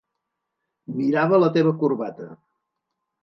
Mirava 1.01 1.39
la 1.43 1.51
teva 1.57 1.75
corbata. 1.83 2.31